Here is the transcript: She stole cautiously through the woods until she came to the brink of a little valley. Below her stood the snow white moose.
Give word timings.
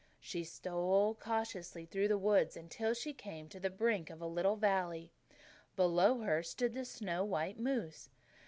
She 0.19 0.43
stole 0.43 1.13
cautiously 1.13 1.85
through 1.85 2.07
the 2.07 2.17
woods 2.17 2.57
until 2.57 2.95
she 2.95 3.13
came 3.13 3.47
to 3.49 3.59
the 3.59 3.69
brink 3.69 4.09
of 4.09 4.19
a 4.19 4.25
little 4.25 4.55
valley. 4.55 5.11
Below 5.75 6.21
her 6.21 6.41
stood 6.41 6.73
the 6.73 6.85
snow 6.85 7.23
white 7.23 7.59
moose. 7.59 8.09